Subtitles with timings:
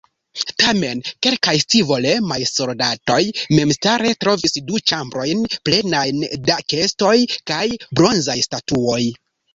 [0.61, 3.19] Tamen kelkaj scivolemaj soldatoj
[3.59, 7.15] memstare trovis du ĉambrojn plenajn da kestoj
[7.53, 7.65] kaj
[8.01, 9.03] bronzaj statuoj.